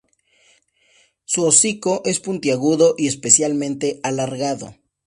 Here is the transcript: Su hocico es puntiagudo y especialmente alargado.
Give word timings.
Su 1.25 1.43
hocico 1.45 2.01
es 2.05 2.19
puntiagudo 2.19 2.95
y 2.97 3.05
especialmente 3.05 3.99
alargado. 4.01 4.75